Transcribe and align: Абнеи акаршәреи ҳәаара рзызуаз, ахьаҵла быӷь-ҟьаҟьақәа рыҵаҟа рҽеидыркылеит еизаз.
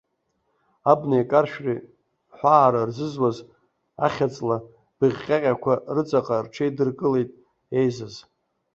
Абнеи 0.91 1.23
акаршәреи 1.23 1.79
ҳәаара 2.35 2.87
рзызуаз, 2.89 3.37
ахьаҵла 4.05 4.57
быӷь-ҟьаҟьақәа 4.97 5.73
рыҵаҟа 5.95 6.37
рҽеидыркылеит 6.45 7.29
еизаз. 7.79 8.15